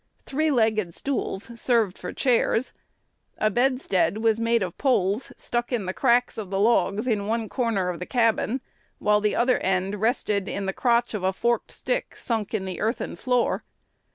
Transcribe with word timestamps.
Three 0.25 0.49
legged 0.49 0.95
stools 0.95 1.61
served 1.61 1.95
for 1.95 2.11
chairs. 2.11 2.73
A 3.37 3.51
bedstead 3.51 4.17
was 4.17 4.39
made 4.39 4.63
of 4.63 4.75
poles 4.79 5.31
stuck 5.37 5.71
in 5.71 5.85
the 5.85 5.93
cracks 5.93 6.39
of 6.39 6.49
the 6.49 6.59
logs 6.59 7.07
in 7.07 7.27
one 7.27 7.47
corner 7.47 7.89
of 7.89 7.99
the 7.99 8.07
cabin, 8.07 8.61
while 8.97 9.21
the 9.21 9.35
other 9.35 9.59
end 9.59 10.01
rested 10.01 10.49
in 10.49 10.65
the 10.65 10.73
crotch 10.73 11.13
of 11.13 11.21
a 11.23 11.31
forked 11.33 11.69
stick 11.71 12.15
sunk 12.15 12.51
in 12.55 12.65
the 12.65 12.79
earthen 12.81 13.15
floor. 13.15 13.63